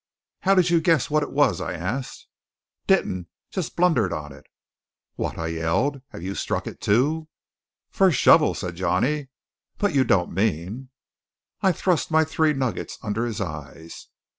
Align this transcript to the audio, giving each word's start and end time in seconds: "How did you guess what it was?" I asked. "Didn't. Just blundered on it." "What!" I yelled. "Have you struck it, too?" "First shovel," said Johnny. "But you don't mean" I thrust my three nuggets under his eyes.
"How 0.39 0.55
did 0.55 0.71
you 0.71 0.81
guess 0.81 1.11
what 1.11 1.21
it 1.21 1.31
was?" 1.31 1.61
I 1.61 1.73
asked. 1.75 2.25
"Didn't. 2.87 3.27
Just 3.51 3.75
blundered 3.75 4.11
on 4.11 4.31
it." 4.33 4.47
"What!" 5.13 5.37
I 5.37 5.45
yelled. 5.49 6.01
"Have 6.09 6.23
you 6.23 6.33
struck 6.33 6.65
it, 6.65 6.81
too?" 6.81 7.27
"First 7.91 8.17
shovel," 8.17 8.55
said 8.55 8.73
Johnny. 8.73 9.29
"But 9.77 9.93
you 9.93 10.03
don't 10.03 10.33
mean" 10.33 10.89
I 11.61 11.71
thrust 11.71 12.09
my 12.09 12.23
three 12.23 12.53
nuggets 12.53 12.97
under 13.03 13.27
his 13.27 13.39
eyes. 13.39 14.07